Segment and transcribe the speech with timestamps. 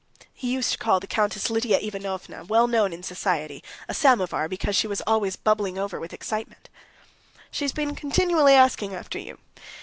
[0.33, 4.75] (He used to call the Countess Lidia Ivanovna, well known in society, a samovar, because
[4.75, 6.69] she was always bubbling over with excitement.)
[7.51, 9.37] "She has been continually asking after you.